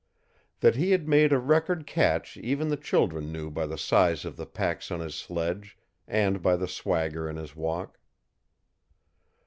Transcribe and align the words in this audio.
That 0.61 0.77
he 0.77 0.89
had 0.89 1.07
made 1.07 1.31
a 1.31 1.37
record 1.37 1.85
catch 1.85 2.35
even 2.35 2.69
the 2.69 2.75
children 2.75 3.31
knew 3.31 3.51
by 3.51 3.67
the 3.67 3.77
size 3.77 4.25
of 4.25 4.35
the 4.35 4.47
packs 4.47 4.89
on 4.89 4.99
his 4.99 5.13
sledge 5.13 5.77
and 6.07 6.41
by 6.41 6.55
the 6.55 6.67
swagger 6.67 7.29
in 7.29 7.35
his 7.35 7.55
walk. 7.55 7.99